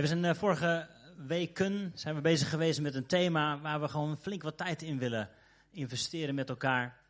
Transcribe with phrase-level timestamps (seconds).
[0.00, 4.16] we zijn uh, vorige weken zijn we bezig geweest met een thema waar we gewoon
[4.16, 5.30] flink wat tijd in willen
[5.70, 7.00] investeren met elkaar.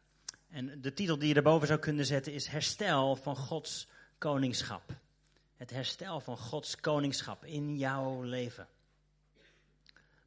[0.48, 4.96] En de titel die je erboven zou kunnen zetten is Herstel van Gods koningschap.
[5.57, 8.68] Het herstel van Gods koningschap in jouw leven.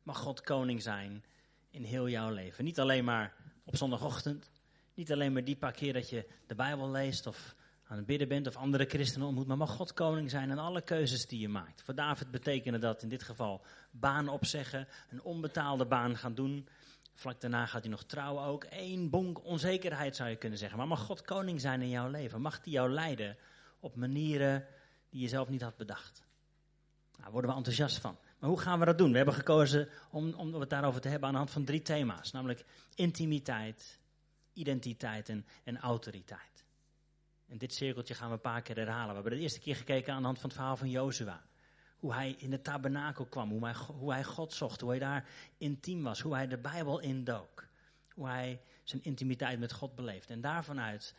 [0.03, 1.23] Mag God koning zijn
[1.69, 2.63] in heel jouw leven.
[2.63, 3.33] Niet alleen maar
[3.63, 4.49] op zondagochtend.
[4.93, 7.55] Niet alleen maar die paar keer dat je de Bijbel leest of
[7.87, 9.47] aan het bidden bent of andere christenen ontmoet.
[9.47, 11.81] Maar mag God koning zijn in alle keuzes die je maakt.
[11.81, 14.87] Voor David betekende dat in dit geval baan opzeggen.
[15.09, 16.67] Een onbetaalde baan gaan doen.
[17.13, 18.65] Vlak daarna gaat hij nog trouwen ook.
[18.69, 20.77] Eén bonk onzekerheid zou je kunnen zeggen.
[20.77, 22.41] Maar mag God koning zijn in jouw leven?
[22.41, 23.37] Mag hij jou leiden
[23.79, 24.65] op manieren
[25.09, 26.23] die je zelf niet had bedacht?
[27.19, 28.17] Daar worden we enthousiast van.
[28.39, 29.11] Maar hoe gaan we dat doen?
[29.11, 32.31] We hebben gekozen om, om het daarover te hebben aan de hand van drie thema's.
[32.31, 33.99] Namelijk intimiteit,
[34.53, 36.64] identiteit en, en autoriteit.
[37.47, 39.07] En dit cirkeltje gaan we een paar keer herhalen.
[39.07, 41.43] We hebben de eerste keer gekeken aan de hand van het verhaal van Jozua.
[41.97, 45.29] Hoe hij in de tabernakel kwam, hoe hij, hoe hij God zocht, hoe hij daar
[45.57, 47.67] intiem was, hoe hij de Bijbel indook.
[48.13, 51.15] Hoe hij zijn intimiteit met God beleefde en daarvanuit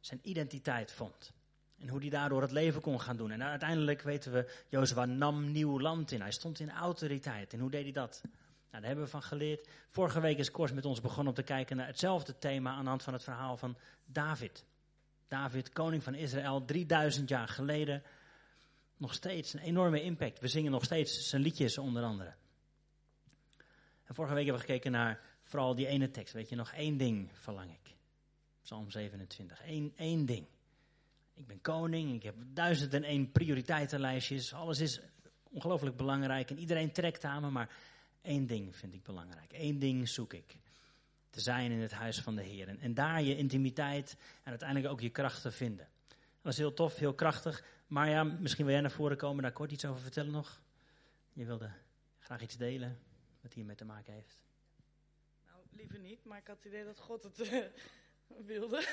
[0.00, 1.32] zijn identiteit vond.
[1.78, 3.30] En hoe hij daardoor het leven kon gaan doen.
[3.30, 6.20] En uiteindelijk weten we, Jozua nam nieuw land in.
[6.20, 7.52] Hij stond in autoriteit.
[7.52, 8.20] En hoe deed hij dat?
[8.22, 8.32] Nou,
[8.70, 9.68] daar hebben we van geleerd.
[9.88, 12.88] Vorige week is Kors met ons begonnen om te kijken naar hetzelfde thema aan de
[12.88, 14.64] hand van het verhaal van David.
[15.28, 18.02] David, koning van Israël, 3000 jaar geleden.
[18.96, 20.40] Nog steeds een enorme impact.
[20.40, 22.34] We zingen nog steeds zijn liedjes onder andere.
[24.04, 26.32] En vorige week hebben we gekeken naar vooral die ene tekst.
[26.32, 27.94] Weet je, nog één ding verlang ik.
[28.62, 29.60] Psalm 27.
[29.66, 30.46] Eén, één ding.
[31.34, 34.52] Ik ben koning, ik heb duizend en één prioriteitenlijstjes.
[34.52, 35.00] Alles is
[35.42, 37.70] ongelooflijk belangrijk en iedereen trekt aan me, maar
[38.22, 39.52] één ding vind ik belangrijk.
[39.52, 40.56] Eén ding zoek ik.
[41.30, 42.78] Te zijn in het huis van de Heer.
[42.78, 45.88] En, daar je intimiteit en uiteindelijk ook je kracht te vinden.
[46.08, 47.64] Dat was heel tof, heel krachtig.
[47.86, 50.60] Maar misschien wil jij naar voren komen, daar kort iets over vertellen nog.
[51.32, 51.70] Je wilde
[52.18, 52.98] graag iets delen
[53.40, 54.42] wat hiermee te maken heeft.
[55.46, 57.64] Nou, liever niet, maar ik had het idee dat God het uh,
[58.54, 58.86] wilde.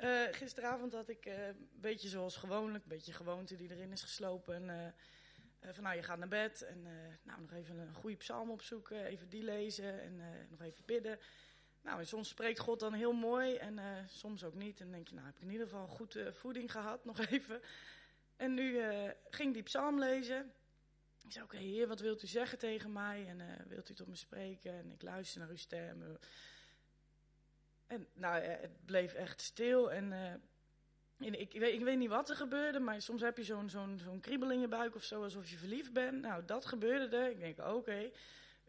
[0.00, 4.02] Uh, gisteravond had ik uh, een beetje zoals gewoonlijk, een beetje gewoonte die erin is
[4.02, 4.68] geslopen.
[4.68, 4.94] En,
[5.74, 6.82] van nou, je gaat naar bed en
[7.22, 10.20] nou, nog even een goede psalm opzoeken, even die lezen en
[10.50, 11.18] nog even bidden.
[11.82, 14.80] Nou, en soms spreekt God dan heel mooi en soms ook niet.
[14.80, 17.60] En dan denk je, nou heb ik in ieder geval goed voeding gehad, nog even.
[18.36, 18.80] En nu
[19.30, 20.52] ging die psalm lezen.
[21.24, 23.26] Ik zei, oké heer, wat wilt u zeggen tegen mij?
[23.28, 24.72] En wilt u tot me spreken?
[24.72, 26.18] En ik luister naar uw stem.
[27.90, 29.92] En nou, het bleef echt stil.
[29.92, 33.70] En uh, ik, weet, ik weet niet wat er gebeurde, maar soms heb je zo'n
[33.70, 36.20] zo'n zo'n kriebel in je buik of zo, alsof je verliefd bent.
[36.20, 37.30] Nou, dat gebeurde er.
[37.30, 38.10] Ik denk, oké,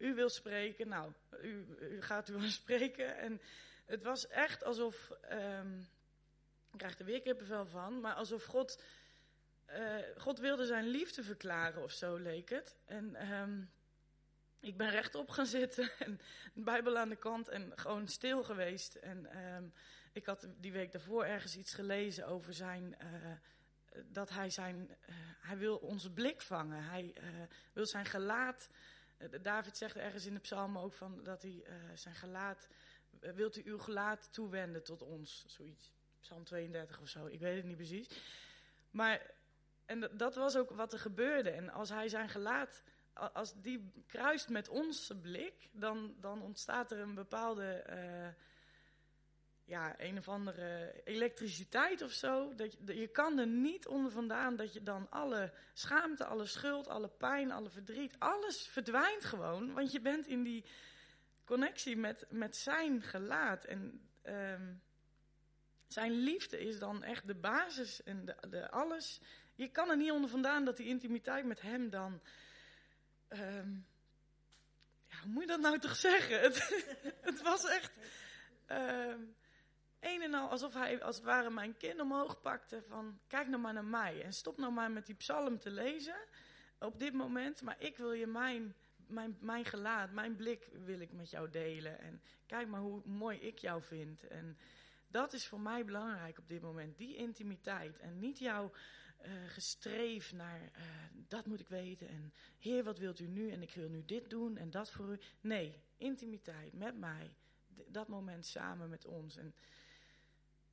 [0.01, 0.87] u wil spreken.
[0.87, 1.65] Nou, u,
[1.99, 3.17] gaat u wel spreken.
[3.17, 3.41] En
[3.85, 5.87] het was echt alsof, um,
[6.71, 8.81] ik krijg er weer kippenvel van, maar alsof God,
[9.69, 12.75] uh, God wilde zijn liefde verklaren of zo leek het.
[12.85, 13.71] En um,
[14.59, 16.19] ik ben rechtop gaan zitten en
[16.53, 18.95] de Bijbel aan de kant en gewoon stil geweest.
[18.95, 19.73] En um,
[20.11, 22.95] ik had die week daarvoor ergens iets gelezen over zijn.
[23.01, 23.31] Uh,
[24.05, 24.75] dat hij zijn.
[24.89, 26.83] Uh, hij wil onze blik vangen.
[26.83, 27.13] Hij
[27.73, 28.69] wil zijn gelaat.
[29.41, 32.67] David zegt ergens in de psalm ook van dat hij zijn gelaat.
[33.19, 35.43] wilt u uw gelaat toewenden tot ons?
[35.47, 35.93] Zoiets.
[36.19, 37.25] Psalm 32 of zo.
[37.25, 38.09] Ik weet het niet precies.
[38.91, 39.39] Maar.
[39.85, 41.49] En dat was ook wat er gebeurde.
[41.49, 42.83] En als hij zijn gelaat
[43.13, 47.83] als die kruist met onze blik, dan, dan ontstaat er een bepaalde,
[49.71, 52.55] ja, een of andere elektriciteit of zo.
[52.55, 56.87] Dat je, je kan er niet onder vandaan dat je dan alle schaamte, alle schuld,
[56.87, 59.73] alle pijn, alle verdriet, alles verdwijnt gewoon.
[59.73, 60.65] Want je bent in die
[61.45, 63.63] connectie met, met zijn gelaat.
[63.63, 64.81] En um,
[65.87, 69.21] zijn liefde is dan echt de basis en de, de alles.
[69.55, 72.21] Je kan er niet onder vandaan dat die intimiteit met hem dan
[73.33, 73.87] Um,
[75.07, 76.39] ja, hoe moet je dat nou toch zeggen?
[76.45, 76.85] Het,
[77.21, 77.97] het was echt
[78.67, 79.35] um,
[80.01, 83.61] een en al alsof hij als het ware mijn kin omhoog pakte van kijk nou
[83.61, 86.15] maar naar mij en stop nou maar met die psalm te lezen
[86.79, 88.75] op dit moment, maar ik wil je mijn,
[89.07, 93.39] mijn, mijn gelaat, mijn blik wil ik met jou delen en kijk maar hoe mooi
[93.39, 94.57] ik jou vind en
[95.07, 98.71] dat is voor mij belangrijk op dit moment, die intimiteit en niet jouw
[99.25, 100.83] uh, gestreef naar uh,
[101.27, 104.29] dat moet ik weten en Heer, wat wilt u nu en ik wil nu dit
[104.29, 105.19] doen en dat voor u.
[105.41, 107.35] Nee, intimiteit met mij,
[107.87, 109.37] dat moment samen met ons.
[109.37, 109.55] En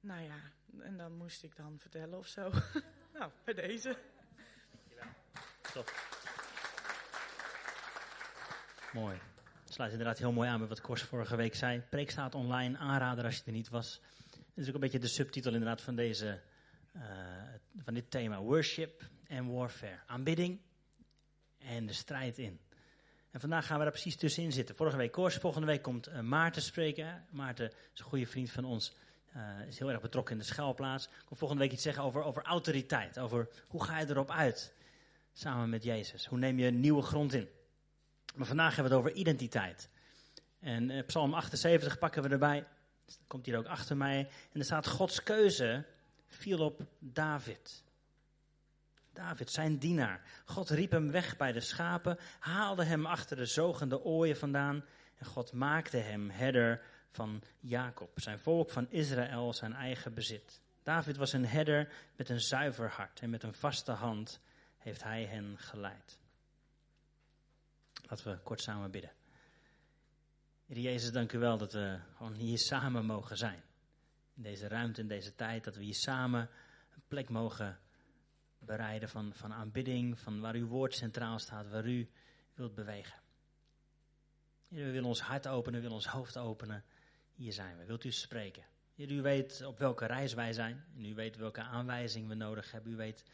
[0.01, 0.37] nou ja,
[0.81, 2.51] en dan moest ik dan vertellen of zo.
[3.15, 3.97] nou, bij deze.
[4.71, 5.13] Dankjewel.
[5.73, 5.93] Top.
[8.93, 9.19] Mooi.
[9.65, 11.81] Het sluit inderdaad heel mooi aan met wat Kors vorige week zei.
[11.81, 14.01] Preek staat online, aanrader als je er niet was.
[14.31, 16.41] Het is ook een beetje de subtitel inderdaad van deze
[16.97, 17.03] uh,
[17.77, 18.41] van dit thema.
[18.41, 19.99] Worship en warfare.
[20.07, 20.61] Aanbidding
[21.59, 22.61] en de strijd in.
[23.31, 24.75] En vandaag gaan we daar precies tussenin zitten.
[24.75, 27.27] Vorige week Koors, volgende week komt uh, Maarten spreken.
[27.31, 28.97] Maarten is een goede vriend van ons,
[29.37, 31.09] uh, is heel erg betrokken in de schuilplaats.
[31.25, 34.73] Komt volgende week iets zeggen over, over autoriteit, over hoe ga je erop uit
[35.33, 36.27] samen met Jezus.
[36.27, 37.49] Hoe neem je nieuwe grond in.
[38.35, 39.89] Maar vandaag hebben we het over identiteit.
[40.61, 42.67] En uh, Psalm 78 pakken we erbij.
[43.27, 44.29] Komt hier ook achter mij.
[44.53, 45.85] En er staat Gods keuze
[46.27, 47.83] viel op David.
[49.13, 50.21] David, zijn dienaar.
[50.45, 54.85] God riep hem weg bij de schapen, haalde hem achter de zogende ooien vandaan.
[55.19, 60.61] En God maakte hem herder van Jacob, zijn volk van Israël, zijn eigen bezit.
[60.83, 64.41] David was een herder met een zuiver hart en met een vaste hand
[64.79, 66.19] heeft hij hen geleid.
[68.09, 69.13] Laten we kort samen bidden.
[70.67, 73.63] Heer Jezus, dank u wel dat we gewoon hier samen mogen zijn.
[74.35, 76.51] In deze ruimte, in deze tijd, dat we hier samen
[76.95, 77.79] een plek mogen
[78.59, 82.11] bereiden van, van aanbidding, van waar uw woord centraal staat, waar u
[82.55, 83.21] wilt bewegen.
[84.69, 86.85] Heer, we willen ons hart openen, we willen ons hoofd openen.
[87.39, 87.85] Hier zijn we.
[87.85, 88.65] Wilt u spreken?
[88.95, 90.85] Heer, u weet op welke reis wij zijn.
[90.97, 92.93] En u weet welke aanwijzing we nodig hebben.
[92.93, 93.25] U weet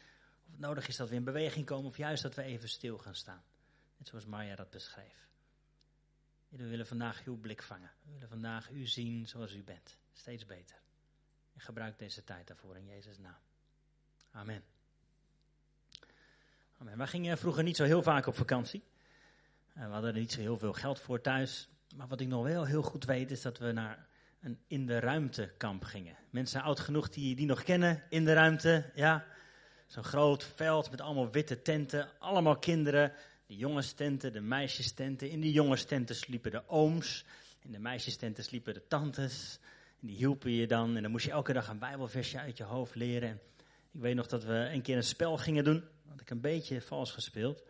[0.45, 2.97] of het nodig is dat we in beweging komen of juist dat we even stil
[2.97, 3.43] gaan staan.
[3.97, 5.29] Net zoals Marja dat beschreef.
[6.49, 7.91] Heer, we willen vandaag uw blik vangen.
[8.03, 9.97] We willen vandaag u zien zoals u bent.
[10.13, 10.77] Steeds beter.
[11.53, 13.39] En gebruik deze tijd daarvoor in Jezus' naam.
[14.31, 14.63] Amen.
[16.77, 16.97] Amen.
[16.97, 18.83] Wij gingen vroeger niet zo heel vaak op vakantie.
[19.73, 21.69] We hadden er niet zo heel veel geld voor thuis.
[21.95, 24.07] Maar wat ik nog wel heel goed weet is dat we naar
[24.41, 26.15] een in de ruimte kamp gingen.
[26.29, 29.25] Mensen oud genoeg die die nog kennen, in de ruimte, ja.
[29.87, 33.11] Zo'n groot veld met allemaal witte tenten, allemaal kinderen.
[33.45, 35.29] De jongenstenten, de meisjestenten.
[35.29, 37.25] In die jongenstenten sliepen de ooms.
[37.59, 39.59] In de meisjestenten sliepen de tantes.
[40.01, 40.95] En die hielpen je dan.
[40.95, 43.29] En dan moest je elke dag een bijbelversje uit je hoofd leren.
[43.29, 43.39] En
[43.91, 45.83] ik weet nog dat we een keer een spel gingen doen.
[46.07, 47.63] Had ik een beetje vals gespeeld.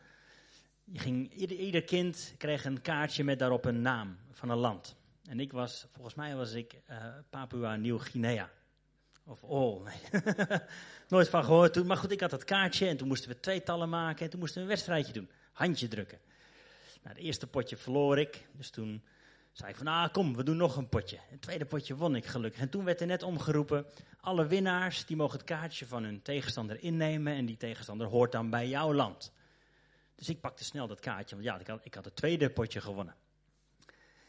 [0.85, 4.95] Je ging, ieder, kind kreeg een kaartje met daarop een naam van een land.
[5.23, 8.49] En ik was, volgens mij was ik uh, Papua Nieuw-Guinea.
[9.23, 10.21] Of oh, nee.
[11.09, 11.85] Nooit van gehoord toen.
[11.85, 14.25] Maar goed, ik had dat kaartje en toen moesten we tweetallen maken.
[14.25, 15.29] En toen moesten we een wedstrijdje doen.
[15.51, 16.19] Handje drukken.
[17.03, 18.47] Nou, het eerste potje verloor ik.
[18.51, 19.03] Dus toen
[19.51, 21.17] zei ik van, ah kom, we doen nog een potje.
[21.29, 22.61] Het tweede potje won ik gelukkig.
[22.61, 23.85] En toen werd er net omgeroepen,
[24.19, 27.33] alle winnaars die mogen het kaartje van hun tegenstander innemen.
[27.33, 29.31] En die tegenstander hoort dan bij jouw land.
[30.15, 32.81] Dus ik pakte snel dat kaartje, want ja, ik had, ik had het tweede potje
[32.81, 33.15] gewonnen.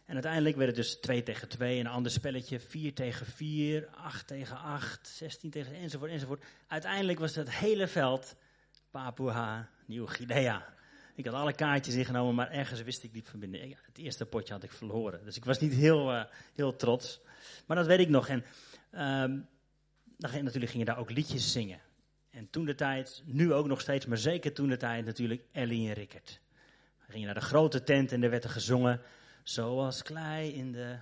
[0.06, 4.26] En uiteindelijk werd het dus 2 tegen 2, een ander spelletje, 4 tegen 4, 8
[4.26, 6.44] tegen 8, 16 tegen enzovoort, enzovoort.
[6.66, 8.36] Uiteindelijk was het hele veld
[8.90, 10.74] Papua Nieuw-Guinea.
[11.14, 13.76] Ik had alle kaartjes ingenomen, maar ergens wist ik niet van binnen.
[13.86, 15.24] Het eerste potje had ik verloren.
[15.24, 16.24] Dus ik was niet heel, uh,
[16.54, 17.20] heel trots.
[17.66, 18.28] Maar dat weet ik nog.
[18.28, 18.44] En
[18.92, 19.46] um,
[20.18, 21.80] natuurlijk ging je daar ook liedjes zingen.
[22.36, 25.88] En toen de tijd, nu ook nog steeds, maar zeker toen de tijd natuurlijk Ellie
[25.88, 26.40] en Rickert.
[27.06, 29.00] We gingen naar de grote tent en er werd er gezongen.
[29.42, 30.98] Zoals klei in de.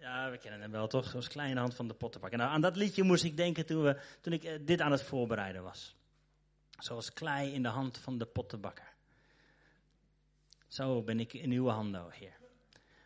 [0.00, 1.08] Ja, we kennen hem wel toch?
[1.08, 2.30] Zoals klei in de hand van de pottenbak.
[2.30, 4.92] En nou, aan dat liedje moest ik denken toen, we, toen ik uh, dit aan
[4.92, 5.96] het voorbereiden was.
[6.78, 8.92] Zoals klei in de hand van de pottenbakker.
[10.68, 12.36] Zo ben ik in uw handen, oh Heer.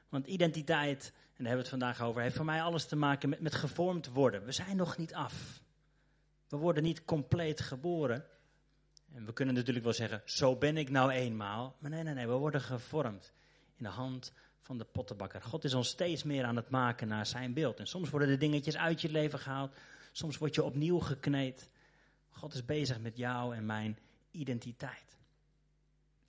[0.08, 3.28] Want identiteit, en daar hebben we het vandaag over, heeft voor mij alles te maken
[3.28, 4.44] met, met gevormd worden.
[4.44, 5.61] We zijn nog niet af.
[6.52, 8.24] We worden niet compleet geboren.
[9.14, 11.76] En we kunnen natuurlijk wel zeggen, zo ben ik nou eenmaal.
[11.78, 13.32] Maar nee, nee, nee, we worden gevormd
[13.76, 15.42] in de hand van de pottenbakker.
[15.42, 17.78] God is ons steeds meer aan het maken naar zijn beeld.
[17.78, 19.74] En soms worden de dingetjes uit je leven gehaald.
[20.12, 21.70] Soms word je opnieuw gekneed.
[22.30, 23.98] God is bezig met jou en mijn
[24.30, 25.16] identiteit.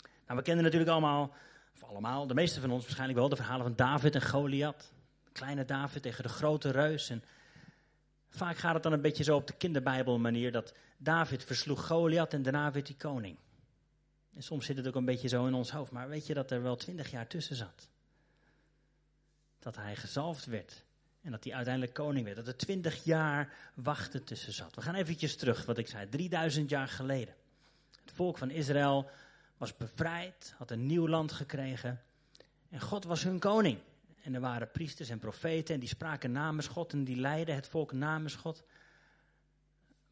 [0.02, 1.34] Nou, we kennen natuurlijk allemaal,
[1.74, 4.94] of allemaal, de meeste van ons waarschijnlijk wel, de verhalen van David en Goliath.
[5.32, 7.10] Kleine David tegen de grote reus.
[7.10, 7.24] En
[8.36, 12.34] vaak gaat het dan een beetje zo op de kinderbijbel manier dat David versloeg Goliath
[12.34, 13.38] en daarna werd hij koning.
[14.34, 16.52] En soms zit het ook een beetje zo in ons hoofd, maar weet je dat
[16.52, 17.88] er wel twintig jaar tussen zat?
[19.60, 20.84] Dat hij gezalfd werd
[21.22, 22.38] en dat hij uiteindelijk koning werd.
[22.38, 24.76] Dat er twintig jaar wachten tussen zat.
[24.76, 27.36] We gaan eventjes terug, wat ik zei, 3000 jaar geleden.
[28.02, 29.10] Het volk van Israël
[29.58, 32.02] was bevrijd, had een nieuw land gekregen.
[32.70, 33.80] En God was hun koning.
[34.24, 37.68] En er waren priesters en profeten en die spraken namens God en die leidden het
[37.68, 38.64] volk namens God.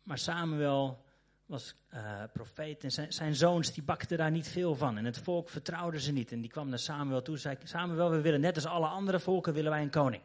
[0.03, 1.05] Maar Samuel
[1.45, 4.97] was uh, profeet en zijn, zijn, zoons die bakten daar niet veel van.
[4.97, 6.31] En het volk vertrouwde ze niet.
[6.31, 9.19] En die kwam naar Samuel toe en zei, Samuel, we willen net als alle andere
[9.19, 10.23] volken, willen wij een koning.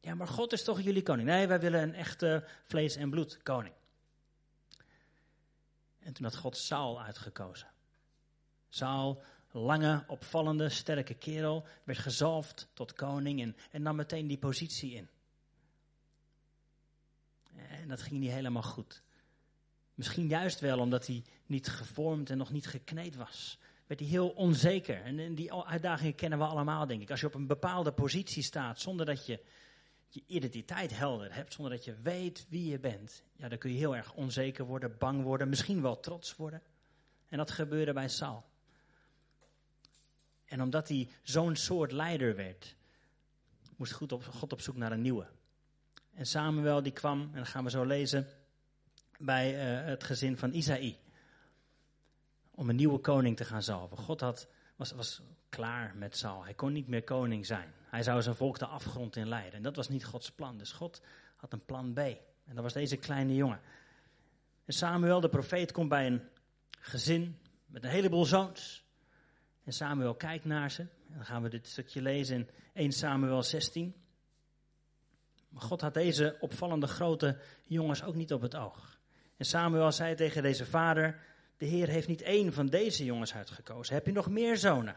[0.00, 1.28] Ja, maar God is toch jullie koning?
[1.28, 3.74] Nee, wij willen een echte vlees- en bloed koning.
[5.98, 7.68] En toen had God Saul uitgekozen.
[8.68, 9.22] Saul,
[9.54, 15.08] lange, opvallende, sterke kerel, werd gezalfd tot koning en, en nam meteen die positie in.
[17.68, 19.02] En dat ging niet helemaal goed.
[19.94, 23.58] Misschien juist wel omdat hij niet gevormd en nog niet gekneed was.
[23.86, 25.02] Werd hij heel onzeker.
[25.02, 27.10] En die uitdagingen kennen we allemaal, denk ik.
[27.10, 29.40] Als je op een bepaalde positie staat zonder dat je
[30.08, 33.78] je identiteit helder hebt, zonder dat je weet wie je bent, ja, dan kun je
[33.78, 36.62] heel erg onzeker worden, bang worden, misschien wel trots worden.
[37.28, 38.44] En dat gebeurde bij Saul.
[40.44, 42.76] En omdat hij zo'n soort leider werd,
[43.76, 45.26] moest God op, zoek naar een nieuwe.
[46.14, 48.26] En Samuel die kwam, en dat gaan we zo lezen,
[49.18, 50.98] bij uh, het gezin van Isaï.
[52.50, 53.96] Om een nieuwe koning te gaan zalven.
[53.96, 56.44] God had, was, was klaar met Saul.
[56.44, 57.72] Hij kon niet meer koning zijn.
[57.84, 59.52] Hij zou zijn volk de afgrond in leiden.
[59.52, 60.58] En dat was niet Gods plan.
[60.58, 61.02] Dus God
[61.36, 61.98] had een plan B.
[61.98, 63.60] En dat was deze kleine jongen.
[64.64, 66.22] En Samuel, de profeet, komt bij een
[66.70, 68.83] gezin met een heleboel zoons.
[69.64, 70.82] En Samuel kijkt naar ze.
[70.82, 73.94] En dan gaan we dit stukje lezen in 1 Samuel 16.
[75.48, 78.98] Maar God had deze opvallende grote jongens ook niet op het oog.
[79.36, 81.20] En Samuel zei tegen deze vader:
[81.56, 83.94] De Heer heeft niet één van deze jongens uitgekozen.
[83.94, 84.96] Heb je nog meer zonen?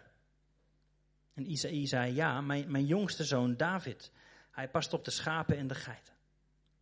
[1.33, 4.12] En Isaïe zei: Ja, mijn, mijn jongste zoon David.
[4.51, 6.13] Hij past op de schapen en de geiten.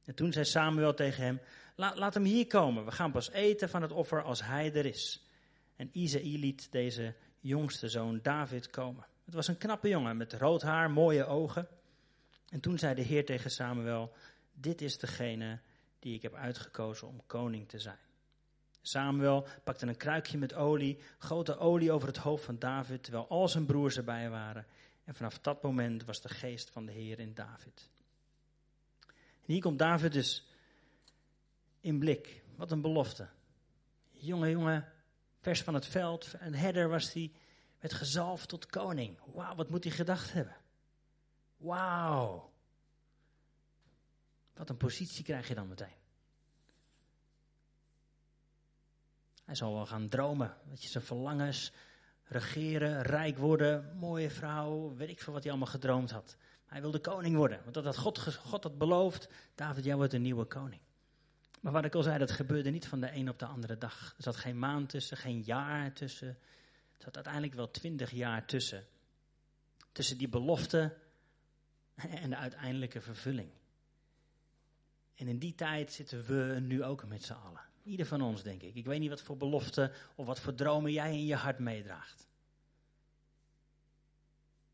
[0.06, 1.40] En toen zei Samuel tegen hem:
[1.76, 2.86] laat, laat hem hier komen.
[2.86, 5.26] We gaan pas eten van het offer als hij er is.
[5.76, 7.16] En Isaïe liet deze
[7.48, 9.06] jongste zoon David komen.
[9.26, 11.68] Het was een knappe jongen met rood haar, mooie ogen.
[12.50, 14.14] En toen zei de Heer tegen Samuel:
[14.54, 15.60] Dit is degene
[16.00, 17.98] die ik heb uitgekozen om koning te zijn.
[18.82, 23.28] Samuel pakte een kruikje met olie, goot de olie over het hoofd van David, terwijl
[23.28, 24.66] al zijn broers erbij waren.
[25.04, 27.90] En vanaf dat moment was de geest van de Heer in David.
[29.42, 30.48] Hier komt David dus
[31.80, 32.44] in blik.
[32.56, 33.28] Wat een belofte.
[34.12, 34.94] Jonge jongen,
[35.46, 37.32] vers van het veld, een herder was hij,
[37.80, 39.18] werd gezalfd tot koning.
[39.34, 40.56] Wauw, wat moet hij gedacht hebben?
[41.58, 42.52] Wauw.
[44.54, 45.96] Wat een positie krijg je dan meteen.
[49.44, 50.58] Hij zal wel gaan dromen.
[50.70, 51.72] Weet je, zijn verlangens,
[52.24, 56.38] regeren, rijk worden, mooie vrouw, weet ik veel wat hij allemaal gedroomd had.
[56.66, 59.30] Hij wilde koning worden, want dat had God, God had beloofd.
[59.56, 60.82] David, jij wordt een nieuwe koning.
[61.66, 64.14] Maar wat ik al zei, dat gebeurde niet van de een op de andere dag.
[64.18, 66.28] Er zat geen maand tussen, geen jaar tussen.
[66.28, 68.86] Er zat uiteindelijk wel twintig jaar tussen.
[69.92, 70.98] Tussen die belofte
[71.96, 73.50] en de uiteindelijke vervulling.
[75.16, 77.62] En in die tijd zitten we nu ook met z'n allen.
[77.84, 78.76] Ieder van ons, denk ik.
[78.76, 82.28] Ik weet niet wat voor beloften of wat voor dromen jij in je hart meedraagt.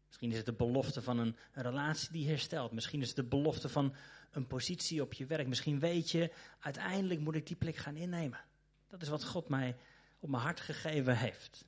[0.07, 2.71] Misschien is het de belofte van een, relatie die herstelt.
[2.71, 3.95] Misschien is het de belofte van
[4.31, 5.47] een positie op je werk.
[5.47, 8.39] Misschien weet je, uiteindelijk moet ik die plek gaan innemen.
[8.88, 9.75] Dat is wat God mij
[10.19, 11.65] op mijn hart gegeven heeft.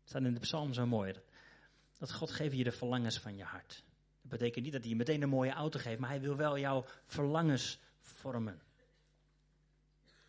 [0.00, 1.14] Het staat in de psalm zo mooi.
[1.98, 3.84] Dat, God geeft je de verlangens van je hart.
[4.20, 6.58] Dat betekent niet dat hij je meteen een mooie auto geeft, maar hij wil wel
[6.58, 8.60] jouw verlangens vormen.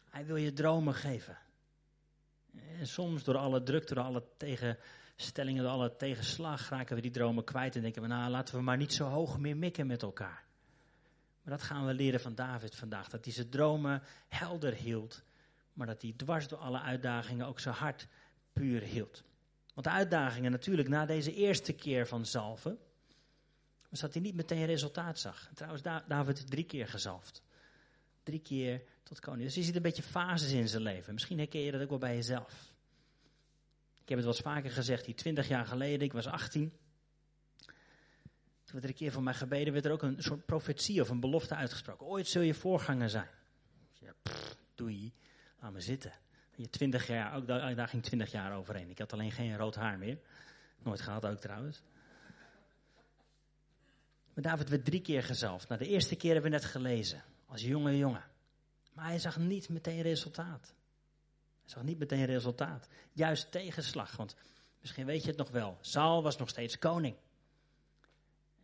[0.09, 1.37] Hij wil je dromen geven.
[2.79, 7.43] En soms door alle druk, door alle tegenstellingen, door alle tegenslag raken we die dromen
[7.43, 10.48] kwijt en denken we, nou laten we maar niet zo hoog meer mikken met elkaar.
[11.49, 15.23] Dat gaan we leren van David vandaag, dat hij zijn dromen helder hield,
[15.73, 18.07] maar dat hij dwars door alle uitdagingen ook zijn hart
[18.53, 19.23] puur hield.
[19.73, 22.77] Want de uitdagingen natuurlijk na deze eerste keer van zalven,
[23.89, 25.49] was dat hij niet meteen resultaat zag.
[25.53, 27.41] trouwens, David drie keer gezalfd.
[28.23, 29.43] Drie keer tot koning.
[29.43, 31.13] Dus je ziet een beetje fases in zijn leven.
[31.13, 32.73] Misschien herken je dat ook wel bij jezelf.
[34.01, 36.73] Ik heb het wel eens vaker gezegd, die twintig jaar geleden, ik was 18.
[38.69, 41.09] Toen werd er een keer voor mij gebeden, werd er ook een soort profetie of
[41.09, 42.05] een belofte uitgesproken.
[42.05, 43.29] Ooit zul je voorganger zijn.
[43.93, 45.13] Ja, pff, doei,
[45.59, 46.13] laat me zitten.
[46.55, 48.89] Je 20 jaar, ook daar, daar ging twintig jaar overheen.
[48.89, 50.17] Ik had alleen geen rood haar meer.
[50.83, 51.81] Nooit gehad ook trouwens.
[54.33, 55.67] Maar David werd drie keer gezalfd.
[55.67, 57.23] Nou, de eerste keer hebben we net gelezen.
[57.45, 58.23] Als jonge jongen.
[58.93, 60.73] Maar hij zag niet meteen resultaat.
[61.61, 62.87] Hij zag niet meteen resultaat.
[63.13, 64.15] Juist tegenslag.
[64.15, 64.35] Want
[64.81, 65.77] misschien weet je het nog wel.
[65.81, 67.15] Saul was nog steeds koning.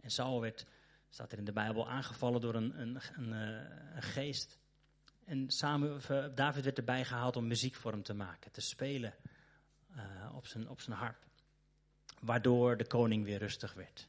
[0.05, 0.65] En Saul werd,
[1.09, 4.57] staat er in de Bijbel, aangevallen door een, een, een, eh, geest.
[5.23, 5.99] En Samuel,
[6.35, 8.51] David werd erbij gehaald om muziek voor hem te maken.
[8.51, 9.13] Te spelen
[9.95, 11.17] uh, op, zijn, op zijn harp.
[12.19, 14.07] Waardoor de koning weer rustig werd.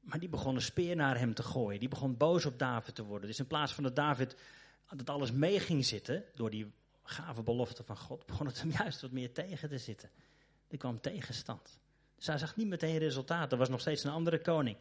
[0.00, 1.80] Maar die begon een speer naar hem te gooien.
[1.80, 3.28] Die begon boos op David te worden.
[3.28, 4.36] Dus in plaats van dat David
[4.96, 9.00] dat alles mee ging zitten door die gave belofte van God, begon het hem juist
[9.00, 10.10] wat meer tegen te zitten.
[10.68, 11.78] Er kwam tegenstand.
[12.16, 13.52] Dus hij zag niet meteen resultaat.
[13.52, 14.76] Er was nog steeds een andere koning.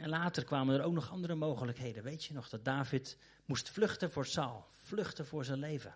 [0.00, 2.02] En later kwamen er ook nog andere mogelijkheden.
[2.02, 5.94] Weet je nog dat David moest vluchten voor Saul, vluchten voor zijn leven.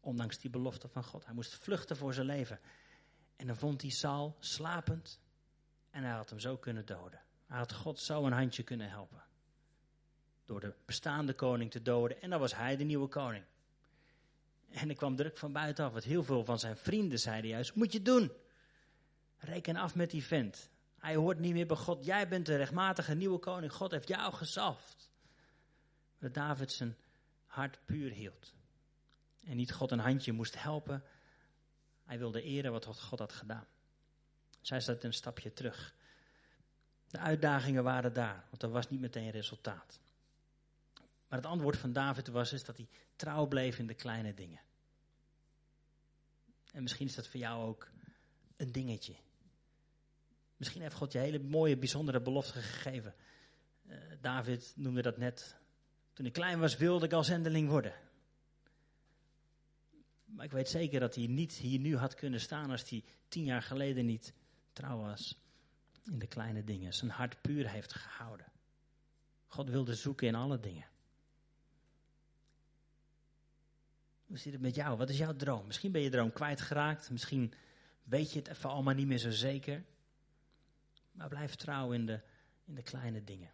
[0.00, 1.24] Ondanks die belofte van God.
[1.24, 2.60] Hij moest vluchten voor zijn leven.
[3.36, 5.20] En dan vond hij Saul slapend
[5.90, 7.20] en hij had hem zo kunnen doden.
[7.46, 9.24] Hij had God zo een handje kunnen helpen.
[10.44, 12.22] door de bestaande koning te doden.
[12.22, 13.44] En dan was hij de nieuwe koning.
[14.70, 15.92] En er kwam druk van buitenaf.
[15.92, 18.32] Want heel veel van zijn vrienden zeiden juist: Moet je doen.
[19.38, 20.70] Reken af met die vent.
[20.98, 22.04] Hij hoort niet meer bij God.
[22.04, 23.72] Jij bent de rechtmatige nieuwe koning.
[23.72, 25.10] God heeft jou gezalfd.
[26.18, 26.96] Dat David zijn
[27.46, 28.54] hart puur hield.
[29.44, 31.04] En niet God een handje moest helpen.
[32.04, 33.66] Hij wilde eren wat God had gedaan.
[34.60, 35.94] Zij zat een stapje terug.
[37.06, 40.00] De uitdagingen waren daar, want er was niet meteen resultaat.
[41.28, 44.60] Maar het antwoord van David was is dat hij trouw bleef in de kleine dingen.
[46.72, 47.88] En misschien is dat voor jou ook
[48.56, 49.14] een dingetje.
[50.56, 53.14] Misschien heeft God je hele mooie, bijzondere belofte gegeven.
[53.86, 55.56] Uh, David noemde dat net.
[56.12, 57.94] Toen ik klein was, wilde ik als zendeling worden.
[60.24, 63.44] Maar ik weet zeker dat hij niet hier nu had kunnen staan als hij tien
[63.44, 64.34] jaar geleden niet
[64.72, 65.38] trouw was
[66.04, 66.94] in de kleine dingen.
[66.94, 68.46] Zijn hart puur heeft gehouden.
[69.46, 70.86] God wilde zoeken in alle dingen.
[74.26, 74.96] Hoe zit het met jou?
[74.96, 75.66] Wat is jouw droom?
[75.66, 77.10] Misschien ben je droom kwijtgeraakt.
[77.10, 77.52] Misschien
[78.02, 79.84] weet je het even allemaal niet meer zo zeker.
[81.16, 82.20] Maar blijf trouw in de,
[82.64, 83.50] in de kleine dingen.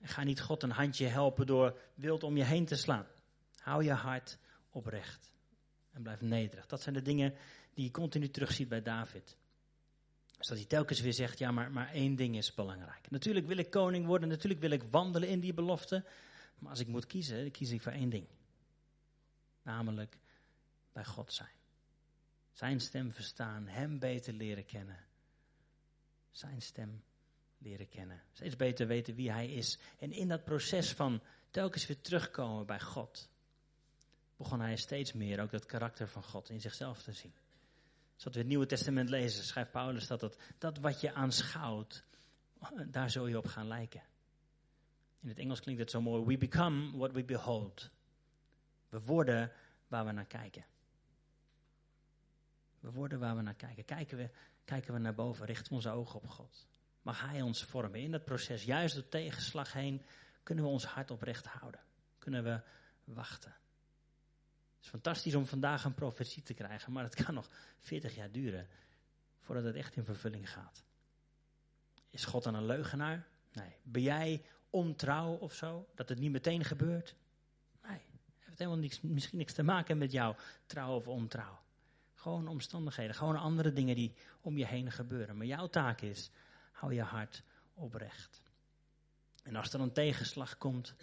[0.00, 3.06] En ga niet God een handje helpen door wild om je heen te slaan.
[3.58, 4.38] Hou je hart
[4.70, 5.32] oprecht.
[5.92, 6.66] En blijf nederig.
[6.66, 7.34] Dat zijn de dingen
[7.74, 9.36] die je continu terugziet bij David.
[10.38, 13.10] Dus dat hij telkens weer zegt, ja, maar, maar één ding is belangrijk.
[13.10, 16.04] Natuurlijk wil ik koning worden, natuurlijk wil ik wandelen in die belofte.
[16.58, 18.26] Maar als ik moet kiezen, dan kies ik voor één ding.
[19.62, 20.18] Namelijk
[20.92, 21.54] bij God zijn.
[22.52, 25.04] Zijn stem verstaan, Hem beter leren kennen.
[26.30, 27.02] Zijn stem
[27.58, 28.22] leren kennen.
[28.32, 29.78] Steeds beter weten wie Hij is.
[29.98, 33.28] En in dat proces van telkens weer terugkomen bij God,
[34.36, 37.34] begon hij steeds meer ook dat karakter van God in zichzelf te zien.
[38.16, 42.04] Zoals we het Nieuwe Testament lezen, schrijft Paulus dat, dat dat wat je aanschouwt,
[42.86, 44.02] daar zul je op gaan lijken.
[45.22, 47.90] In het Engels klinkt het zo mooi, we become what we behold.
[48.88, 49.52] We worden
[49.88, 50.64] waar we naar kijken.
[52.80, 53.84] We worden waar we naar kijken.
[53.84, 54.30] Kijken we,
[54.64, 56.66] kijken we naar boven, richten onze ogen op God.
[57.06, 58.00] Mag Hij ons vormen.
[58.00, 60.02] In dat proces, juist door tegenslag heen,
[60.42, 61.80] kunnen we ons hart oprecht houden.
[62.18, 62.60] Kunnen we
[63.04, 63.50] wachten.
[63.50, 68.30] Het is fantastisch om vandaag een profetie te krijgen, maar het kan nog 40 jaar
[68.30, 68.68] duren
[69.40, 70.84] voordat het echt in vervulling gaat.
[72.10, 73.26] Is God dan een leugenaar?
[73.52, 73.76] Nee.
[73.82, 75.88] Ben jij ontrouw of zo?
[75.94, 77.14] Dat het niet meteen gebeurt?
[77.82, 78.00] Nee.
[78.38, 81.58] Heeft helemaal niks, misschien niks te maken met jou, trouw of ontrouw.
[82.14, 85.36] Gewoon omstandigheden, gewoon andere dingen die om je heen gebeuren.
[85.36, 86.30] Maar jouw taak is,
[86.76, 87.42] hou je hart
[87.74, 88.42] oprecht.
[89.42, 90.94] En als er een tegenslag komt,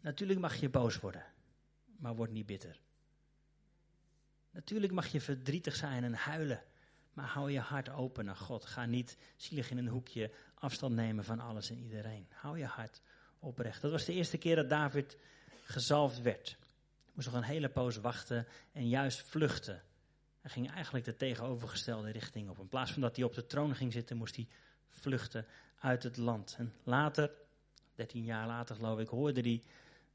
[0.00, 1.24] natuurlijk mag je boos worden,
[1.96, 2.80] maar word niet bitter.
[4.50, 6.62] Natuurlijk mag je verdrietig zijn en huilen,
[7.12, 8.64] maar hou je hart open naar God.
[8.64, 12.26] Ga niet zielig in een hoekje afstand nemen van alles en iedereen.
[12.30, 13.02] Hou je hart
[13.38, 13.82] oprecht.
[13.82, 15.16] Dat was de eerste keer dat David
[15.64, 16.48] gezalfd werd.
[16.48, 19.82] Hij moest nog een hele poos wachten en juist vluchten.
[20.40, 22.58] Hij ging eigenlijk de tegenovergestelde richting op.
[22.58, 24.48] In plaats van dat hij op de troon ging zitten, moest hij
[24.90, 25.46] vluchten
[25.78, 26.54] uit het land.
[26.58, 27.30] En later,
[27.94, 29.62] 13 jaar later geloof ik, hoorde hij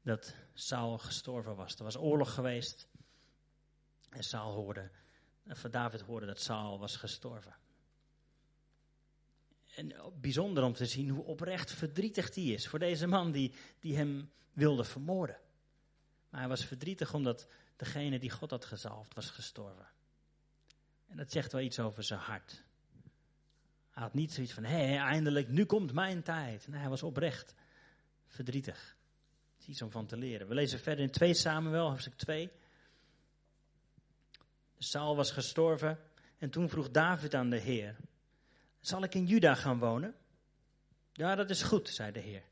[0.02, 1.76] dat Saul gestorven was.
[1.76, 2.88] Er was oorlog geweest.
[4.10, 4.90] En Saul hoorde,
[5.50, 7.54] of David hoorde dat Saul was gestorven.
[9.74, 13.96] En bijzonder om te zien hoe oprecht verdrietig hij is voor deze man die, die
[13.96, 15.38] hem wilde vermoorden.
[16.28, 19.88] Maar hij was verdrietig omdat degene die God had gezalfd was gestorven.
[21.06, 22.64] En dat zegt wel iets over zijn hart.
[23.96, 26.66] Hij had niet zoiets van, hé, hey, eindelijk, nu komt mijn tijd.
[26.70, 27.54] Hij was oprecht
[28.26, 28.96] verdrietig.
[29.52, 30.48] Het is iets om van te leren.
[30.48, 32.50] We lezen verder in 2 Samuel, hoofdstuk 2.
[34.78, 35.98] Saul was gestorven
[36.38, 37.96] en toen vroeg David aan de Heer,
[38.80, 40.14] zal ik in Juda gaan wonen?
[41.12, 42.42] Ja, dat is goed, zei de Heer.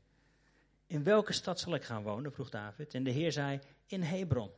[0.87, 2.31] In welke stad zal ik gaan wonen?
[2.31, 2.93] vroeg David.
[2.93, 4.51] En de Heer zei, in Hebron.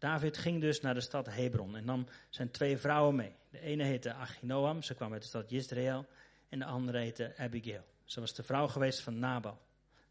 [0.00, 3.34] David ging dus naar de stad Hebron en nam zijn twee vrouwen mee.
[3.50, 6.06] De ene heette Achinoam, ze kwam uit de stad Israël.
[6.48, 7.84] En de andere heette Abigail.
[8.04, 9.60] Ze was de vrouw geweest van Nabal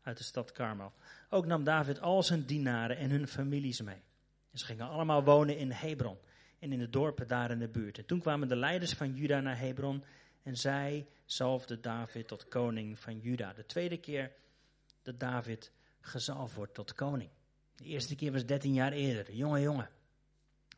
[0.01, 0.93] uit de stad Carmel.
[1.29, 4.01] Ook nam David al zijn dienaren en hun families mee.
[4.51, 6.17] En ze gingen allemaal wonen in Hebron
[6.59, 7.97] en in de dorpen daar in de buurt.
[7.97, 10.03] En toen kwamen de leiders van Juda naar Hebron
[10.43, 13.53] en zij zalfde David tot koning van Juda.
[13.53, 14.31] De tweede keer
[15.01, 17.29] dat David gezalfd wordt tot koning.
[17.79, 19.89] De eerste keer was 13 jaar eerder, jonge jongen.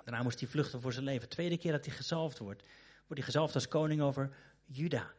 [0.03, 1.21] Daarna moest hij vluchten voor zijn leven.
[1.21, 2.61] De tweede keer dat hij gezalfd wordt,
[2.97, 4.35] wordt hij gezalfd als koning over
[4.65, 5.13] Juda.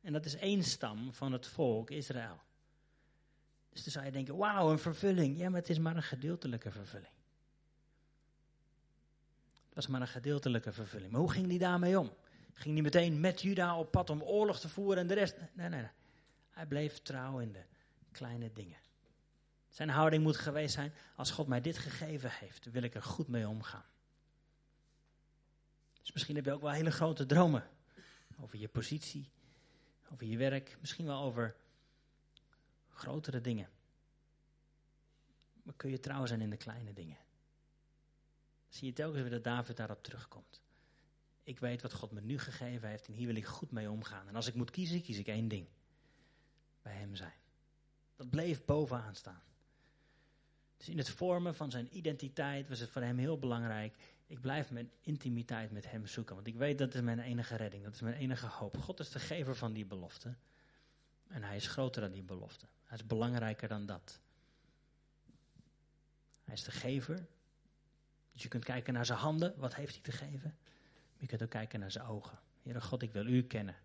[0.00, 2.40] En dat is één stam van het volk Israël.
[3.72, 5.38] Dus dan zou je denken, wauw, een vervulling.
[5.38, 7.12] Ja, maar het is maar een gedeeltelijke vervulling.
[9.66, 11.10] Het was maar een gedeeltelijke vervulling.
[11.12, 12.12] Maar hoe ging hij daarmee om?
[12.52, 15.36] Ging hij meteen met Juda op pad om oorlog te voeren en de rest?
[15.36, 15.90] Nee, nee, nee.
[16.50, 17.62] Hij bleef trouw in de
[18.12, 18.76] kleine dingen.
[19.76, 23.28] Zijn houding moet geweest zijn, als God mij dit gegeven heeft, wil ik er goed
[23.28, 23.84] mee omgaan.
[26.00, 27.68] Dus misschien heb je ook wel hele grote dromen
[28.40, 29.30] over je positie,
[30.12, 31.56] over je werk, misschien wel over
[32.90, 33.68] grotere dingen.
[35.62, 37.18] Maar kun je trouw zijn in de kleine dingen?
[38.68, 40.62] Zie je telkens weer dat David daarop terugkomt.
[41.42, 44.28] Ik weet wat God me nu gegeven heeft en hier wil ik goed mee omgaan.
[44.28, 45.68] En als ik moet kiezen, kies ik één ding.
[46.82, 47.38] Bij hem zijn.
[48.14, 49.42] Dat bleef bovenaan staan.
[50.76, 53.96] Dus in het vormen van zijn identiteit was het voor hem heel belangrijk.
[54.26, 56.34] Ik blijf mijn intimiteit met hem zoeken.
[56.34, 57.84] Want ik weet dat is mijn enige redding.
[57.84, 58.76] Dat is mijn enige hoop.
[58.76, 60.34] God is de gever van die belofte.
[61.28, 62.66] En hij is groter dan die belofte.
[62.82, 64.20] Hij is belangrijker dan dat.
[66.44, 67.26] Hij is de gever.
[68.32, 69.54] Dus je kunt kijken naar zijn handen.
[69.56, 70.56] Wat heeft hij te geven?
[71.18, 72.38] je kunt ook kijken naar zijn ogen.
[72.62, 73.76] Heere God, ik wil u kennen.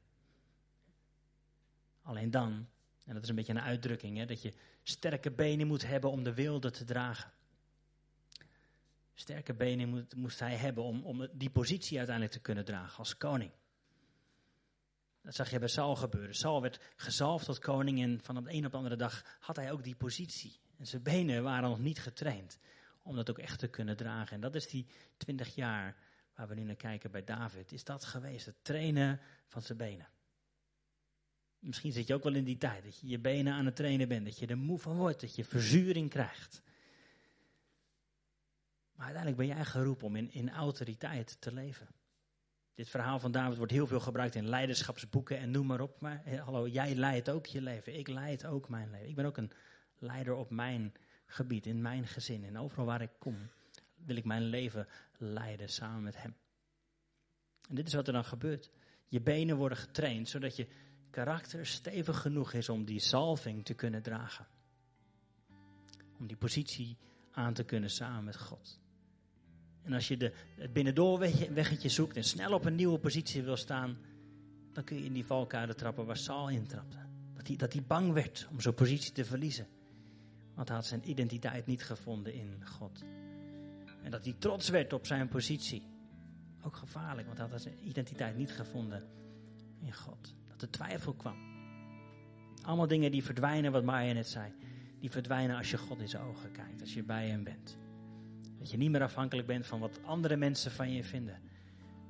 [2.01, 2.67] Alleen dan,
[3.11, 6.23] en dat is een beetje een uitdrukking, hè, dat je sterke benen moet hebben om
[6.23, 7.31] de wilde te dragen.
[9.13, 13.51] Sterke benen moest hij hebben om, om die positie uiteindelijk te kunnen dragen als koning.
[15.21, 16.35] Dat zag je bij Saul gebeuren.
[16.35, 19.71] Saul werd gezalfd tot koning en van de een op de andere dag had hij
[19.71, 20.59] ook die positie.
[20.77, 22.59] En zijn benen waren nog niet getraind
[23.03, 24.35] om dat ook echt te kunnen dragen.
[24.35, 25.95] En dat is die twintig jaar
[26.35, 27.71] waar we nu naar kijken bij David.
[27.71, 30.07] Is dat geweest, het trainen van zijn benen.
[31.61, 34.07] Misschien zit je ook wel in die tijd dat je je benen aan het trainen
[34.07, 36.61] bent, dat je er moe van wordt, dat je verzuring krijgt.
[38.91, 41.87] Maar uiteindelijk ben jij geroepen om in, in autoriteit te leven.
[42.73, 46.01] Dit verhaal van David wordt heel veel gebruikt in leiderschapsboeken en noem maar op.
[46.01, 47.97] Maar eh, hallo, jij leidt ook je leven.
[47.97, 49.09] Ik leid ook mijn leven.
[49.09, 49.51] Ik ben ook een
[49.97, 50.93] leider op mijn
[51.25, 52.43] gebied, in mijn gezin.
[52.43, 53.49] En overal waar ik kom,
[53.95, 56.35] wil ik mijn leven leiden samen met hem.
[57.69, 58.69] En dit is wat er dan gebeurt.
[59.07, 60.67] Je benen worden getraind, zodat je
[61.11, 64.47] karakter stevig genoeg is om die salving te kunnen dragen.
[66.19, 66.97] Om die positie
[67.31, 68.79] aan te kunnen samen met God.
[69.81, 73.97] En als je de, het binnendoorweggetje zoekt en snel op een nieuwe positie wil staan,
[74.73, 76.97] dan kun je in die valkuilen trappen waar Saul intrapte.
[77.33, 79.67] Dat hij, dat hij bang werd om zijn positie te verliezen.
[80.53, 83.03] Want hij had zijn identiteit niet gevonden in God.
[84.03, 85.83] En dat hij trots werd op zijn positie.
[86.63, 89.07] Ook gevaarlijk, want hij had zijn identiteit niet gevonden
[89.79, 90.33] in God.
[90.61, 91.35] Er twijfel kwam.
[92.61, 94.53] Allemaal dingen die verdwijnen, wat Maya net zei.
[94.99, 97.77] Die verdwijnen als je God in zijn ogen kijkt, als je bij hem bent.
[98.59, 101.39] Dat je niet meer afhankelijk bent van wat andere mensen van je vinden.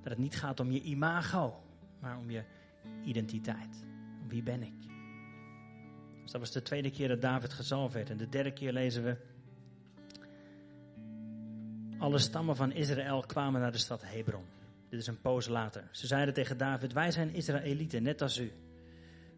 [0.02, 1.64] Dat het niet gaat om je imago,
[2.00, 2.44] maar om je
[3.04, 3.86] identiteit.
[4.28, 4.74] Wie ben ik?
[6.22, 8.10] Dus dat was de tweede keer dat David gezalfd werd.
[8.10, 9.18] En de derde keer lezen we.
[11.98, 14.46] Alle stammen van Israël kwamen naar de stad Hebron.
[14.92, 15.88] Dit is een poos later.
[15.92, 18.52] Ze zeiden tegen David: Wij zijn Israëlieten, net als u.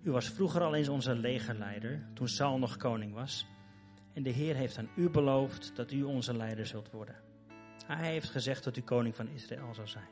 [0.03, 3.45] U was vroeger al eens onze legerleider, toen Saul nog koning was.
[4.13, 7.15] En de Heer heeft aan u beloofd dat u onze leider zult worden.
[7.85, 10.07] Hij heeft gezegd dat u koning van Israël zou zijn.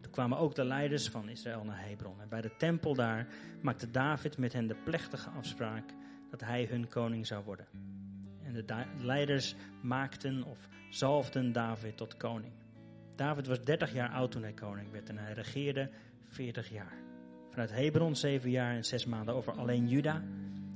[0.00, 2.20] Toen kwamen ook de leiders van Israël naar Hebron.
[2.20, 3.26] En bij de tempel daar
[3.62, 5.84] maakte David met hen de plechtige afspraak
[6.30, 7.66] dat hij hun koning zou worden.
[8.42, 12.52] En de leiders maakten of zalfden David tot koning.
[13.20, 15.90] David was 30 jaar oud toen hij koning werd en hij regeerde
[16.24, 16.92] 40 jaar.
[17.50, 20.22] Vanuit Hebron 7 jaar en 6 maanden over alleen Juda.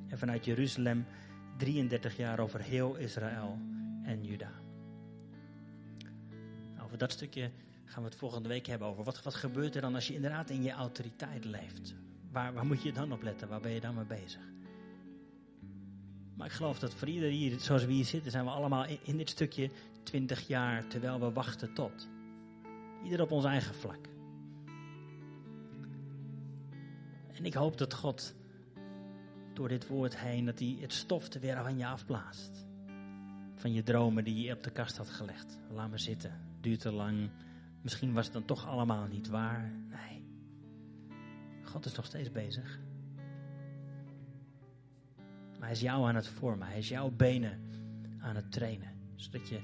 [0.09, 1.07] En vanuit Jeruzalem
[1.57, 3.59] 33 jaar over heel Israël
[4.03, 4.51] en Juda.
[6.83, 7.51] Over dat stukje
[7.85, 9.05] gaan we het volgende week hebben over.
[9.05, 11.95] Wat, wat gebeurt er dan als je inderdaad in je autoriteit leeft?
[12.31, 13.49] Waar, waar moet je dan op letten?
[13.49, 14.43] Waar ben je dan mee bezig?
[16.37, 18.99] Maar ik geloof dat voor iedereen hier, zoals we hier zitten, zijn we allemaal in,
[19.03, 19.71] in dit stukje
[20.03, 22.13] 20 jaar terwijl we wachten tot.
[23.05, 24.09] Ieder op ons eigen vlak.
[27.33, 28.35] En ik hoop dat God
[29.53, 32.67] door dit woord heen, dat hij het stof te weer van je afblaast.
[33.55, 35.59] Van je dromen die je op de kast had gelegd.
[35.71, 37.31] Laat me zitten, duurt te lang.
[37.81, 39.73] Misschien was het dan toch allemaal niet waar.
[39.89, 40.25] Nee.
[41.63, 42.81] God is nog steeds bezig.
[45.59, 46.69] Maar hij is jou aan het vormen.
[46.69, 47.61] Hij is jouw benen
[48.19, 48.93] aan het trainen.
[49.15, 49.61] Zodat je,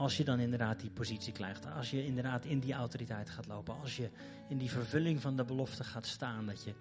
[0.00, 3.80] als je dan inderdaad die positie krijgt, als je inderdaad in die autoriteit gaat lopen,
[3.80, 4.10] als je
[4.48, 6.74] in die vervulling van de belofte gaat staan, dat je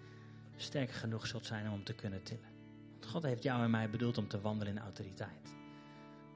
[0.55, 2.49] sterk genoeg zult zijn om te kunnen tillen.
[2.91, 5.55] Want God heeft jou en mij bedoeld om te wandelen in autoriteit.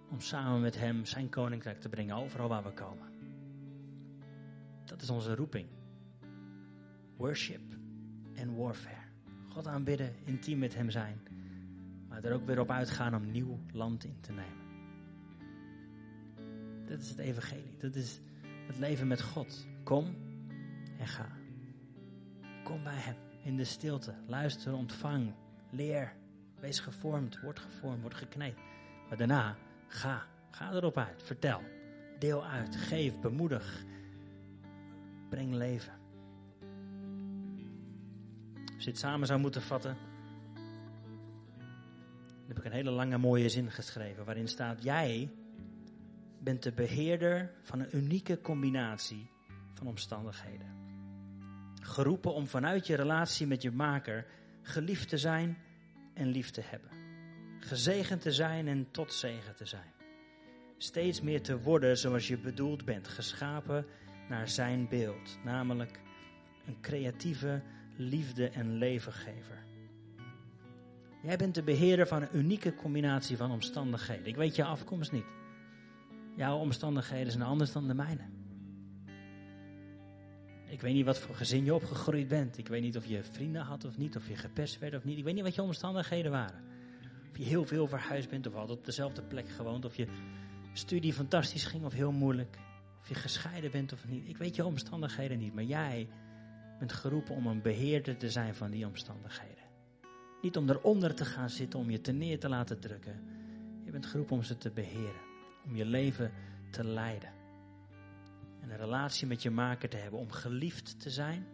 [0.09, 3.07] Om samen met Hem zijn koninkrijk te brengen overal waar we komen.
[4.85, 5.67] Dat is onze roeping.
[7.17, 7.61] Worship
[8.33, 9.07] en warfare.
[9.49, 11.21] God aanbidden, intiem met Hem zijn.
[12.07, 14.62] Maar er ook weer op uitgaan om nieuw land in te nemen.
[16.85, 17.77] Dat is het evangelie.
[17.77, 18.19] Dat is
[18.67, 19.67] het leven met God.
[19.83, 20.15] Kom
[20.99, 21.27] en ga.
[22.63, 24.13] Kom bij Hem in de stilte.
[24.27, 25.33] Luister, ontvang,
[25.71, 26.13] leer.
[26.59, 28.55] Wees gevormd, word gevormd, word gekneed.
[29.09, 29.55] Maar daarna,
[29.87, 30.25] ga.
[30.51, 31.23] Ga erop uit.
[31.23, 31.61] Vertel.
[32.19, 32.75] Deel uit.
[32.75, 33.19] Geef.
[33.19, 33.83] Bemoedig.
[35.29, 35.93] Breng leven.
[38.75, 39.97] Als je dit samen zou moeten vatten,
[42.27, 45.31] dan heb ik een hele lange mooie zin geschreven waarin staat: Jij
[46.43, 49.29] bent de beheerder van een unieke combinatie
[49.73, 50.67] van omstandigheden.
[51.81, 54.25] Geroepen om vanuit je relatie met je maker
[54.61, 55.57] geliefd te zijn
[56.13, 56.89] en lief te hebben.
[57.59, 59.91] Gezegend te zijn en tot zegen te zijn.
[60.77, 63.85] Steeds meer te worden zoals je bedoeld bent, geschapen
[64.29, 65.99] naar zijn beeld, namelijk
[66.65, 67.61] een creatieve
[67.95, 69.63] liefde en levengever.
[71.23, 74.25] Jij bent de beheerder van een unieke combinatie van omstandigheden.
[74.25, 75.25] Ik weet je afkomst niet.
[76.35, 78.23] Jouw omstandigheden zijn anders dan de mijne.
[80.73, 82.57] Ik weet niet wat voor gezin je opgegroeid bent.
[82.57, 85.17] Ik weet niet of je vrienden had of niet, of je gepest werd of niet.
[85.17, 86.63] Ik weet niet wat je omstandigheden waren.
[87.31, 89.85] Of je heel veel verhuisd bent of altijd op dezelfde plek gewoond.
[89.85, 90.07] Of je
[90.73, 92.57] studie fantastisch ging of heel moeilijk.
[93.01, 94.29] Of je gescheiden bent of niet.
[94.29, 95.53] Ik weet je omstandigheden niet.
[95.53, 96.07] Maar jij
[96.79, 99.63] bent geroepen om een beheerder te zijn van die omstandigheden.
[100.41, 103.19] Niet om eronder te gaan zitten, om je te neer te laten drukken.
[103.85, 105.32] Je bent geroepen om ze te beheren.
[105.65, 106.31] Om je leven
[106.71, 107.31] te leiden.
[108.61, 110.19] En een relatie met je maker te hebben.
[110.19, 111.45] Om geliefd te zijn.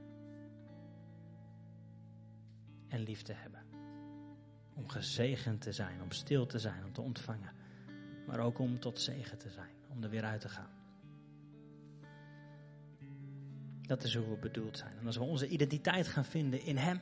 [2.88, 3.64] En lief te hebben.
[4.74, 6.02] Om gezegend te zijn.
[6.02, 6.86] Om stil te zijn.
[6.86, 7.52] Om te ontvangen.
[8.28, 9.76] Maar ook om tot zegen te zijn.
[9.88, 10.70] Om er weer uit te gaan.
[13.82, 14.98] Dat is hoe we bedoeld zijn.
[14.98, 17.02] En als we onze identiteit gaan vinden in Hem,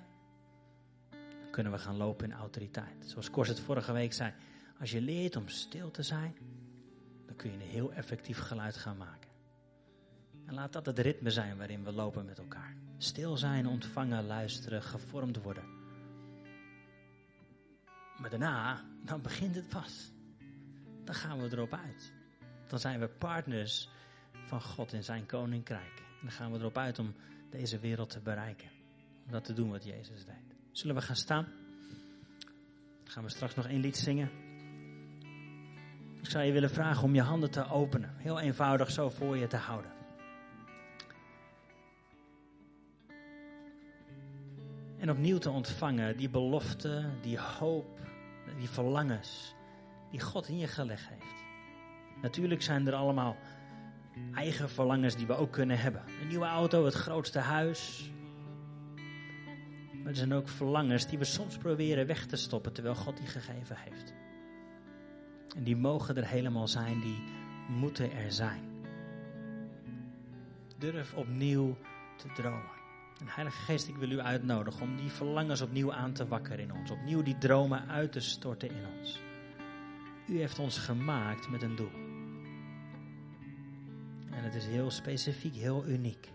[1.09, 3.05] dan kunnen we gaan lopen in autoriteit.
[3.05, 4.33] Zoals Kors het vorige week zei,
[4.79, 6.35] als je leert om stil te zijn,
[7.27, 9.29] dan kun je een heel effectief geluid gaan maken.
[10.45, 12.75] En laat dat het ritme zijn waarin we lopen met elkaar.
[12.97, 15.63] Stil zijn, ontvangen, luisteren, gevormd worden.
[18.17, 20.11] Maar daarna, dan begint het pas.
[21.03, 22.13] Dan gaan we erop uit.
[22.67, 23.89] Dan zijn we partners
[24.45, 25.99] van God in zijn koninkrijk.
[25.99, 27.15] En dan gaan we erop uit om
[27.49, 28.69] deze wereld te bereiken.
[29.25, 30.55] Om dat te doen wat Jezus deed.
[30.71, 31.47] Zullen we gaan staan?
[33.03, 34.46] Dan gaan we straks nog één lied zingen.
[36.21, 38.13] Ik zou je willen vragen om je handen te openen.
[38.17, 39.91] Heel eenvoudig zo voor je te houden.
[44.97, 47.99] En opnieuw te ontvangen die belofte, die hoop,
[48.57, 49.55] die verlangens
[50.11, 51.43] die God in je gelegd heeft.
[52.21, 53.35] Natuurlijk zijn er allemaal
[54.33, 56.03] eigen verlangens die we ook kunnen hebben.
[56.21, 58.11] Een nieuwe auto, het grootste huis.
[59.93, 63.27] Maar er zijn ook verlangens die we soms proberen weg te stoppen terwijl God die
[63.27, 64.13] gegeven heeft.
[65.57, 67.23] En die mogen er helemaal zijn, die
[67.67, 68.61] moeten er zijn.
[70.77, 71.77] Durf opnieuw
[72.15, 72.75] te dromen.
[73.19, 76.73] En Heilige Geest, ik wil u uitnodigen om die verlangens opnieuw aan te wakkeren in
[76.73, 76.91] ons.
[76.91, 79.19] Opnieuw die dromen uit te storten in ons.
[80.27, 81.91] U heeft ons gemaakt met een doel.
[84.31, 86.31] En het is heel specifiek, heel uniek.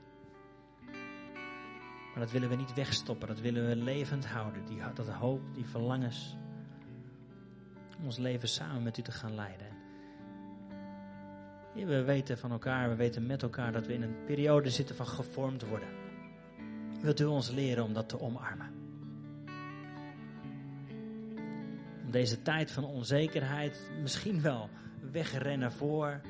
[2.12, 4.64] Maar dat willen we niet wegstoppen, dat willen we levend houden.
[4.64, 6.36] Die, dat hoop, die verlangens.
[8.04, 9.66] Ons leven samen met u te gaan leiden.
[11.74, 15.06] We weten van elkaar, we weten met elkaar dat we in een periode zitten van
[15.06, 15.88] gevormd worden.
[17.00, 18.70] Wilt u ons leren om dat te omarmen?
[22.04, 24.68] Om deze tijd van onzekerheid misschien wel
[25.10, 26.20] wegrennen voor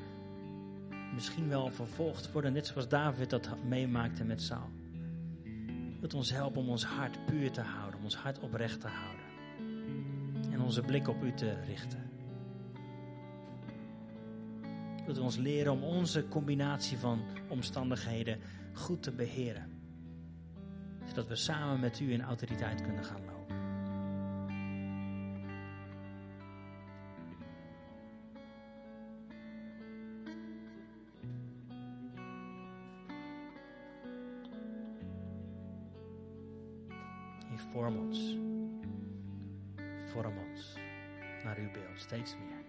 [1.13, 4.69] misschien wel vervolgd worden, net zoals David dat meemaakte met Saul.
[5.99, 9.12] Wilt ons helpen om ons hart puur te houden, om ons hart oprecht te houden.
[10.63, 12.11] Onze blik op u te richten.
[15.05, 18.39] Wilt u ons leren om onze combinatie van omstandigheden
[18.73, 19.81] goed te beheren.
[21.07, 23.41] Zodat we samen met u in autoriteit kunnen gaan lopen.
[37.71, 38.42] Vorm ons.
[41.71, 42.61] Beeld, steeds meer.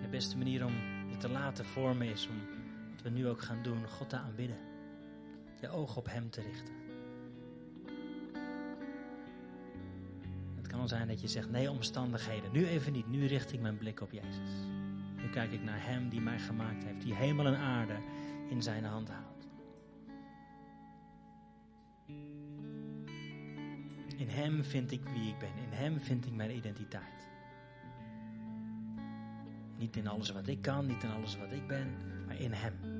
[0.00, 0.72] De beste manier om
[1.10, 2.36] je te laten vormen is om,
[2.92, 4.58] wat we nu ook gaan doen, God te aanbidden.
[5.60, 6.74] Je ogen op Hem te richten.
[10.56, 13.78] Het kan zijn dat je zegt, nee omstandigheden, nu even niet, nu richt ik mijn
[13.78, 14.50] blik op Jezus.
[15.16, 17.96] Nu kijk ik naar Hem die mij gemaakt heeft, die hemel en aarde
[18.48, 19.33] in zijn hand houdt.
[24.34, 27.28] Hem vind ik wie ik ben, in Hem vind ik mijn identiteit.
[29.78, 32.93] Niet in alles wat ik kan, niet in alles wat ik ben, maar in Hem.